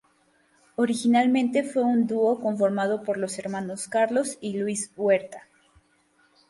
Originalmente 0.77 1.61
fue 1.61 1.83
un 1.83 2.07
dúo 2.07 2.39
conformado 2.39 3.03
por 3.03 3.17
los 3.19 3.37
hermanos 3.37 3.87
Carlos 3.87 4.39
y 4.41 4.57
Luis 4.57 4.91
Huerta. 4.97 5.43